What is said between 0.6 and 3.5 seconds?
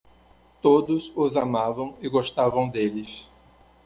Todos os amavam e gostavam deles.